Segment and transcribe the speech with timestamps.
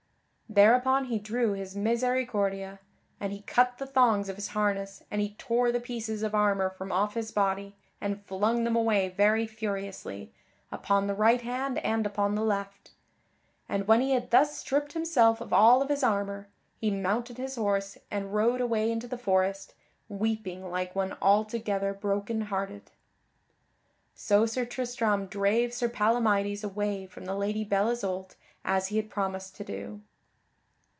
[0.53, 2.81] Thereupon he drew his misericordia,
[3.21, 6.69] and he cut the thongs of his harness and he tore the pieces of armor
[6.69, 10.33] from off his body and flung them away very furiously,
[10.69, 12.91] upon the right hand and upon the left.
[13.69, 17.55] And when he had thus stripped himself of all of his armor, he mounted his
[17.55, 19.73] horse and rode away into the forest,
[20.09, 22.91] weeping like one altogether brokenhearted.
[24.15, 29.09] So Sir Tristram drave Sir Palamydes away from the Lady Belle Isoult as he had
[29.09, 30.01] promised to do.